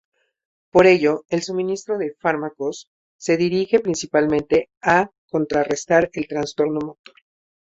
[0.71, 7.13] Por ello, el suministro de fármacos se dirige principalmente a contrarrestar el trastorno motor.